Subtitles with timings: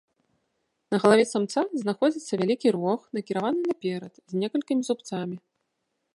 [0.95, 5.37] На галаве самца знаходзіцца вялікі рог, накіраваны наперад, з некалькімі зубцамі.